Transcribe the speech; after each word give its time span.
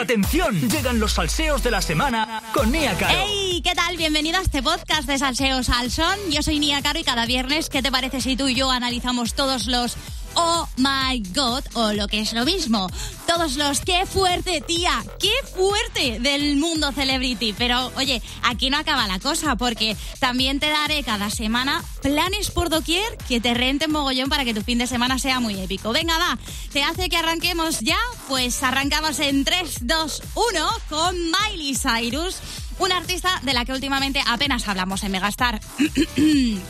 Atención, 0.00 0.58
llegan 0.70 0.98
los 0.98 1.12
salseos 1.12 1.62
de 1.62 1.70
la 1.70 1.82
semana 1.82 2.42
con 2.54 2.72
Nia 2.72 2.96
Caro. 2.96 3.18
¡Hey! 3.22 3.60
¿Qué 3.62 3.74
tal? 3.74 3.98
Bienvenido 3.98 4.38
a 4.38 4.40
este 4.40 4.62
podcast 4.62 5.06
de 5.06 5.18
Salseos 5.18 5.68
al 5.68 5.90
Son. 5.90 6.16
Yo 6.30 6.42
soy 6.42 6.58
Nia 6.58 6.80
Caro 6.80 6.98
y 6.98 7.04
cada 7.04 7.26
viernes, 7.26 7.68
¿qué 7.68 7.82
te 7.82 7.92
parece 7.92 8.22
si 8.22 8.34
tú 8.34 8.48
y 8.48 8.54
yo 8.54 8.70
analizamos 8.70 9.34
todos 9.34 9.66
los 9.66 9.98
oh 10.34 10.68
my 10.76 11.22
god 11.34 11.64
o 11.74 11.92
lo 11.92 12.08
que 12.08 12.20
es 12.20 12.32
lo 12.32 12.44
mismo. 12.44 12.88
Todos 13.26 13.56
los 13.56 13.80
qué 13.80 14.06
fuerte, 14.06 14.60
tía, 14.60 15.04
qué 15.18 15.32
fuerte 15.54 16.18
del 16.20 16.56
mundo 16.56 16.92
celebrity. 16.92 17.54
Pero 17.56 17.92
oye, 17.96 18.22
aquí 18.42 18.70
no 18.70 18.78
acaba 18.78 19.06
la 19.06 19.18
cosa 19.18 19.56
porque 19.56 19.96
también 20.18 20.60
te 20.60 20.68
daré 20.68 21.02
cada 21.02 21.30
semana 21.30 21.82
planes 22.02 22.50
por 22.50 22.70
doquier 22.70 23.16
que 23.28 23.40
te 23.40 23.54
renten 23.54 23.92
mogollón 23.92 24.28
para 24.28 24.44
que 24.44 24.54
tu 24.54 24.62
fin 24.62 24.78
de 24.78 24.86
semana 24.86 25.18
sea 25.18 25.40
muy 25.40 25.58
épico. 25.60 25.92
Venga, 25.92 26.18
va, 26.18 26.38
¿te 26.72 26.82
hace 26.82 27.08
que 27.08 27.16
arranquemos 27.16 27.80
ya? 27.80 27.98
Pues 28.28 28.62
arrancamos 28.62 29.18
en 29.20 29.44
3, 29.44 29.86
2, 29.86 30.22
1 30.34 30.68
con 30.88 31.16
Miley 31.16 31.76
Cyrus 31.76 32.36
una 32.80 32.96
artista 32.96 33.40
de 33.42 33.52
la 33.52 33.64
que 33.64 33.72
últimamente 33.72 34.22
apenas 34.26 34.66
hablamos 34.66 35.04
en 35.04 35.12
Megastar. 35.12 35.60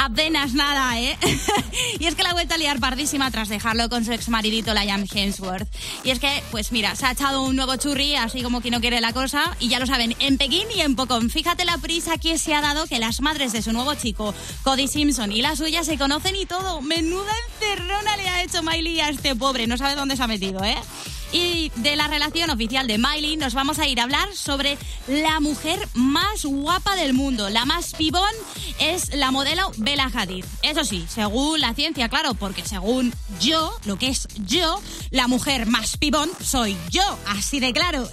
apenas 0.00 0.54
nada, 0.54 0.98
¿eh? 0.98 1.18
y 1.98 2.06
es 2.06 2.14
que 2.14 2.22
la 2.22 2.32
vuelta 2.32 2.54
a 2.54 2.58
liar 2.58 2.80
pardísima 2.80 3.30
tras 3.30 3.50
dejarlo 3.50 3.88
con 3.90 4.04
su 4.04 4.12
ex 4.12 4.30
maridito 4.30 4.72
Liam 4.72 5.04
Hemsworth. 5.12 5.68
Y 6.04 6.10
es 6.10 6.18
que, 6.18 6.42
pues 6.50 6.72
mira, 6.72 6.96
se 6.96 7.04
ha 7.04 7.12
echado 7.12 7.42
un 7.42 7.54
nuevo 7.54 7.76
churri, 7.76 8.16
así 8.16 8.42
como 8.42 8.62
que 8.62 8.70
no 8.70 8.80
quiere 8.80 9.02
la 9.02 9.12
cosa, 9.12 9.54
y 9.60 9.68
ya 9.68 9.78
lo 9.78 9.86
saben, 9.86 10.16
en 10.18 10.38
Pekín 10.38 10.68
y 10.74 10.80
en 10.80 10.96
Pocón. 10.96 11.28
Fíjate 11.28 11.66
la 11.66 11.76
prisa 11.76 12.16
que 12.16 12.38
se 12.38 12.54
ha 12.54 12.62
dado 12.62 12.86
que 12.86 12.98
las 12.98 13.20
madres 13.20 13.52
de 13.52 13.60
su 13.60 13.72
nuevo 13.72 13.94
chico, 13.94 14.34
Cody 14.62 14.88
Simpson, 14.88 15.32
y 15.32 15.42
la 15.42 15.54
suya 15.54 15.84
se 15.84 15.98
conocen 15.98 16.34
y 16.34 16.46
todo. 16.46 16.80
Menuda 16.80 17.32
encerrona 17.52 18.16
le 18.16 18.28
ha 18.28 18.42
hecho 18.42 18.62
Miley 18.62 19.00
a 19.00 19.10
este 19.10 19.36
pobre, 19.36 19.66
no 19.66 19.76
sabe 19.76 19.96
dónde 19.96 20.16
se 20.16 20.22
ha 20.22 20.26
metido, 20.26 20.64
¿eh? 20.64 20.78
Y 21.32 21.70
de 21.76 21.94
la 21.94 22.08
relación 22.08 22.50
oficial 22.50 22.88
de 22.88 22.98
Miley 22.98 23.36
nos 23.36 23.54
vamos 23.54 23.78
a 23.78 23.86
ir 23.86 24.00
a 24.00 24.02
hablar 24.02 24.34
sobre 24.34 24.76
la 25.06 25.38
mujer 25.38 25.78
más 25.94 26.44
guapa 26.44 26.96
del 26.96 27.14
mundo. 27.14 27.48
La 27.50 27.64
más 27.64 27.92
pibón 27.94 28.30
es 28.80 29.14
la 29.14 29.30
modelo 29.30 29.70
Bella 29.76 30.10
Hadid. 30.12 30.44
Eso 30.62 30.84
sí, 30.84 31.06
según 31.08 31.60
la 31.60 31.72
ciencia, 31.74 32.08
claro, 32.08 32.34
porque 32.34 32.64
según 32.64 33.14
yo, 33.38 33.72
lo 33.84 33.96
que 33.96 34.08
es 34.08 34.26
yo, 34.44 34.82
la 35.10 35.28
mujer 35.28 35.66
más 35.66 35.96
pibón 35.96 36.28
soy 36.42 36.76
yo, 36.90 37.02
así 37.28 37.60
de 37.60 37.72
claro. 37.72 38.08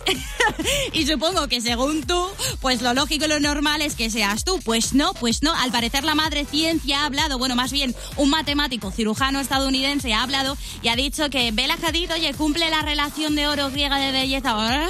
y 0.94 1.08
supongo 1.08 1.48
que 1.48 1.60
según 1.60 2.04
tú, 2.04 2.28
pues 2.62 2.84
lo 2.84 2.94
lógico 2.94 3.26
y 3.26 3.30
lo 3.30 3.40
normal 3.40 3.82
es 3.82 3.96
que 3.96 4.12
seas 4.12 4.44
tú. 4.44 4.60
Pues 4.64 4.94
no, 4.94 5.14
pues 5.16 5.42
no. 5.42 5.56
Al 5.56 5.72
parecer 5.72 6.04
la 6.04 6.14
madre 6.14 6.46
ciencia 6.46 7.02
ha 7.02 7.06
hablado, 7.06 7.40
bueno, 7.40 7.56
más 7.56 7.72
bien 7.72 7.96
un 8.16 8.30
matemático 8.30 8.92
cirujano 8.92 9.40
estadounidense 9.40 10.14
ha 10.14 10.22
hablado 10.22 10.56
y 10.84 10.90
ha 10.90 10.96
dicho 10.96 11.32
que 11.32 11.52
Bella 11.52 11.78
Hadid, 11.82 12.14
oye, 12.14 12.34
cumple 12.36 12.70
la 12.70 12.82
relación 12.84 13.07
de 13.16 13.48
oro 13.48 13.72
griega 13.72 14.00
de 14.00 14.12
belleza. 14.12 14.86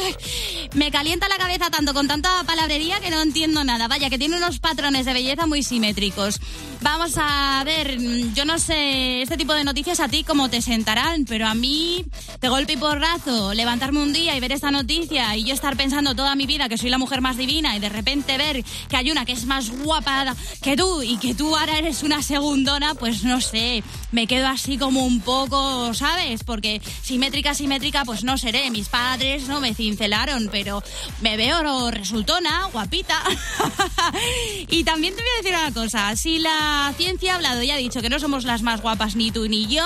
Me 0.74 0.92
calienta 0.92 1.30
la 1.30 1.38
cabeza 1.38 1.70
tanto 1.70 1.94
con 1.94 2.08
tanta 2.08 2.44
palabrería 2.46 3.00
que 3.00 3.12
no 3.12 3.22
entiendo 3.22 3.64
nada. 3.64 3.88
Vaya, 3.88 4.10
que 4.10 4.18
tiene 4.18 4.38
unos 4.38 4.60
patrones 4.60 5.06
de 5.06 5.14
belleza 5.14 5.46
muy 5.46 5.62
simétricos. 5.62 6.40
Vamos 6.82 7.14
a 7.18 7.64
ver, 7.64 7.98
yo 8.34 8.46
no 8.46 8.60
sé 8.60 9.22
este 9.22 9.38
tipo 9.38 9.54
de 9.54 9.64
noticias 9.64 10.00
a 10.00 10.08
ti 10.08 10.24
cómo 10.24 10.50
te 10.50 10.62
sentarán, 10.62 11.26
pero 11.26 11.48
a 11.48 11.54
mí, 11.54 12.06
de 12.40 12.50
golpe 12.50 12.74
y 12.74 12.78
porrazo, 12.78 13.54
levantarme 13.54 14.02
un 14.02 14.14
día 14.14 14.36
y 14.36 14.40
ver 14.40 14.52
esta 14.52 14.72
noticia 14.72 15.36
y 15.36 15.44
yo 15.44 15.54
estar 15.54 15.76
pensando 15.76 16.14
toda 16.14 16.36
mi 16.36 16.46
vida 16.46 16.70
que 16.70 16.78
soy 16.78 16.90
la 16.90 16.98
mujer 16.98 17.22
más 17.22 17.38
divina 17.38 17.76
y 17.76 17.80
de 17.80 17.90
repente 17.90 18.38
ver 18.38 18.64
que 18.90 18.98
hay 18.98 19.10
una 19.10 19.26
que 19.26 19.32
es 19.32 19.46
más 19.46 19.70
guapa 19.70 20.36
que 20.62 20.76
tú 20.76 21.02
y 21.02 21.18
que 21.18 21.34
tú 21.34 21.56
ahora 21.56 21.78
eres 21.78 22.04
una 22.04 22.22
segundona, 22.22 22.94
pues 22.94 23.24
no 23.24 23.42
sé, 23.42 23.84
me 24.12 24.28
quedo 24.28 24.48
así 24.48 24.78
como 24.78 25.06
un 25.06 25.22
poco, 25.22 25.94
¿sabes? 25.94 26.44
Porque 26.44 26.82
simétrica, 27.02 27.56
simétrica, 27.56 28.06
pues 28.08 28.24
no 28.24 28.38
seré. 28.38 28.72
Mis 28.72 28.88
padres 28.88 29.50
no 29.50 29.60
me 29.60 29.76
cincelaron, 29.76 30.48
pero 30.50 30.82
me 31.20 31.36
veo 31.36 31.92
resultona, 31.92 32.70
guapita. 32.72 33.22
y 34.70 34.86
también 34.86 35.14
te 35.14 35.22
voy 35.22 35.30
a 35.30 35.44
decir 35.44 35.60
una 35.60 35.74
cosa, 35.74 36.16
si 36.16 36.40
la 36.40 36.94
ciencia 36.96 37.34
ha 37.34 37.36
hablado 37.36 37.62
y 37.62 37.70
ha 37.70 37.76
dicho 37.76 38.02
que 38.02 38.10
no 38.10 38.18
somos 38.20 38.46
las 38.46 38.62
más 38.62 38.82
guapas 38.82 39.18
ni 39.18 39.30
tú 39.30 39.50
ni 39.50 39.68
yo, 39.68 39.86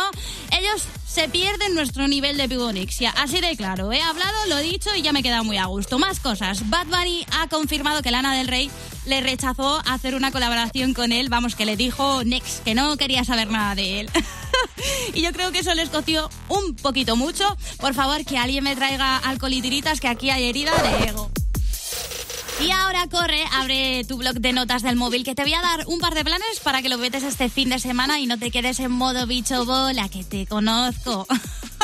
ellos 0.56 0.84
se 1.08 1.28
pierden 1.30 1.74
nuestro 1.74 2.08
nivel 2.08 2.38
de 2.38 2.48
pibonixia. 2.48 3.10
Así 3.18 3.42
de 3.42 3.58
claro, 3.58 3.92
he 3.92 4.02
hablado, 4.02 4.46
lo 4.48 4.60
he 4.60 4.64
dicho 4.64 4.96
y 4.96 5.02
ya 5.02 5.12
me 5.14 5.24
queda 5.24 5.42
muy 5.42 5.58
a 5.58 5.66
gusto. 5.66 5.98
Más 5.98 6.20
cosas. 6.20 6.70
Bad 6.70 6.86
Bunny 6.86 7.26
ha 7.32 7.48
confirmado 7.48 8.04
que 8.04 8.12
Lana 8.12 8.36
del 8.36 8.48
Rey 8.48 8.70
le 9.06 9.20
rechazó 9.22 9.82
hacer 9.88 10.14
una 10.14 10.32
colaboración 10.32 10.94
con 10.94 11.12
él. 11.12 11.30
Vamos, 11.30 11.56
que 11.56 11.66
le 11.66 11.76
dijo 11.76 12.24
Next 12.24 12.64
que 12.64 12.76
no 12.76 12.96
quería 12.98 13.26
saber 13.26 13.50
nada 13.50 13.74
de 13.74 14.02
él. 14.02 14.10
y 15.14 15.22
yo 15.22 15.32
creo 15.32 15.52
que 15.52 15.60
eso 15.60 15.74
le 15.74 15.84
escoció 15.84 16.30
un 16.50 16.76
poquito 16.76 17.16
mucho. 17.16 17.46
Por 17.80 17.94
favor, 17.94 18.26
que 18.26 18.38
alguien 18.38 18.64
me 18.64 18.76
traiga 18.76 19.18
alcohol 19.18 19.54
y 19.54 19.62
tiritas, 19.62 20.00
que 20.00 20.08
aquí 20.08 20.30
hay 20.30 20.50
herida 20.50 20.72
de 20.82 21.10
ego. 21.10 21.32
Y 22.64 22.70
ahora 22.70 23.08
corre, 23.10 23.44
abre 23.54 24.04
tu 24.04 24.18
blog 24.18 24.36
de 24.36 24.54
notas 24.54 24.84
del 24.84 24.96
móvil 24.96 25.24
que 25.24 25.34
te 25.34 25.42
voy 25.42 25.54
a 25.54 25.62
dar 25.62 25.84
un 25.88 26.00
par 26.00 26.14
de 26.14 26.24
planes 26.24 26.60
para 26.64 26.84
que 26.84 26.90
lo 26.90 27.00
metes 27.00 27.24
este 27.24 27.50
fin 27.50 27.70
de 27.70 27.80
semana 27.80 28.20
y 28.20 28.28
no 28.28 28.38
te 28.38 28.52
quedes 28.52 28.80
en 28.80 28.92
modo 28.92 29.26
bicho 29.26 29.66
bola 29.66 30.10
que 30.10 30.24
te 30.24 30.46
conozco. 30.46 31.26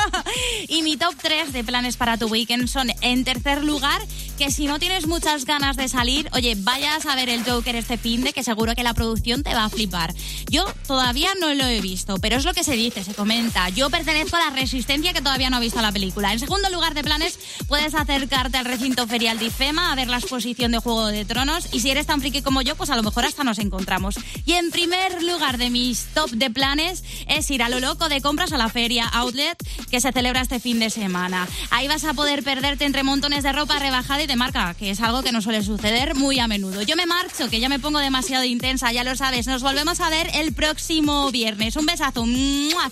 y 0.68 0.84
mi 0.84 0.96
top 0.96 1.16
3 1.20 1.52
de 1.52 1.64
planes 1.64 1.98
para 1.98 2.18
tu 2.18 2.28
weekend 2.28 2.68
son, 2.68 2.92
en 3.02 3.24
tercer 3.24 3.64
lugar, 3.64 4.00
que 4.38 4.52
si 4.52 4.68
no 4.68 4.78
tienes 4.78 5.08
muchas 5.08 5.46
ganas 5.46 5.78
de 5.78 5.90
salir, 5.90 6.30
oye, 6.34 6.56
vayas 6.60 7.08
a 7.08 7.16
ver 7.16 7.28
el 7.28 7.44
Joker 7.44 7.76
este 7.76 7.98
fin 7.98 8.24
de 8.24 8.34
que 8.34 8.44
seguro 8.44 8.76
que 8.76 8.84
la 8.84 8.94
producción 8.94 9.42
te 9.42 9.54
va 9.56 9.66
a 9.66 9.70
flipar. 9.70 10.14
Yo 10.50 10.64
todavía 10.86 11.30
no 11.42 11.54
lo 11.56 11.66
he 11.66 11.82
visto, 11.82 12.18
pero 12.20 12.36
es 12.36 12.46
lo 12.46 12.54
que 12.54 12.64
se 12.64 12.74
dice, 12.74 13.04
se 13.04 13.16
comenta. 13.16 13.70
Yo 13.70 13.90
pertenezco 13.90 14.36
a 14.36 14.50
la 14.50 14.56
resistencia 14.56 15.12
que 15.12 15.22
todavía 15.22 15.50
no 15.50 15.58
ha 15.58 15.60
visto 15.60 15.82
la 15.82 15.92
película. 15.92 16.32
En 16.32 16.40
segundo 16.40 16.70
lugar 16.70 16.94
de 16.94 17.04
planes, 17.04 17.40
puedes 17.68 17.96
acercarte 17.96 18.58
al 18.58 18.66
recinto 18.66 19.08
ferial 19.08 19.40
de 19.40 19.46
IFEMA 19.46 19.92
a 19.92 19.96
ver 19.96 20.08
la 20.08 20.18
exposición 20.18 20.72
de 20.72 20.78
Juego 20.78 21.08
de 21.08 21.26
Tronos 21.26 21.68
y 21.74 21.80
si 21.80 21.90
eres 21.90 22.06
tan 22.06 22.22
friki 22.22 22.44
como 22.44 22.62
yo, 22.62 22.76
pues 22.76 22.92
a 22.92 22.96
lo 22.96 23.02
mejor 23.02 23.26
hasta 23.26 23.44
nos 23.44 23.58
encontramos. 23.58 24.16
Y 24.46 24.54
en 24.54 24.70
primer 24.70 25.24
lugar 25.24 25.58
de 25.58 25.72
mis 25.72 26.06
top 26.14 26.30
de 26.30 26.52
planes 26.52 27.04
es 27.28 27.50
ir 27.50 27.64
a 27.64 27.70
lo 27.70 27.80
loco 27.80 28.08
de 28.08 28.22
compras 28.22 28.54
a 28.54 28.58
la 28.58 28.70
feria 28.70 29.08
Outlet 29.08 29.58
que 29.90 30.00
se 30.00 30.12
celebra 30.12 30.42
este 30.42 30.60
fin 30.60 30.78
de 30.78 30.92
semana. 30.92 31.48
Ahí 31.72 31.88
vas 31.88 32.04
a 32.04 32.14
poder 32.14 32.44
perderte 32.44 32.86
entre 32.86 33.02
montones 33.02 33.44
de 33.44 33.52
ropa 33.52 33.80
rebajada 33.80 34.22
y 34.22 34.27
de 34.28 34.36
marca, 34.36 34.74
que 34.74 34.92
es 34.92 35.02
algo 35.02 35.24
que 35.24 35.32
no 35.32 35.42
suele 35.42 35.64
suceder 35.64 36.16
muy 36.16 36.40
a 36.40 36.48
menudo. 36.48 36.82
Yo 36.82 36.96
me 36.96 37.06
marcho, 37.06 37.50
que 37.50 37.60
ya 37.60 37.70
me 37.70 37.80
pongo 37.80 38.00
demasiado 38.00 38.44
intensa, 38.44 38.92
ya 38.92 39.04
lo 39.04 39.16
sabes. 39.16 39.48
Nos 39.48 39.64
volvemos 39.64 40.00
a 40.00 40.10
ver 40.10 40.30
el 40.34 40.54
próximo 40.54 41.32
viernes. 41.32 41.76
Un 41.76 41.86
besazo. 41.86 42.26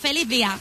¡Feliz 0.01 0.28
día! 0.28 0.57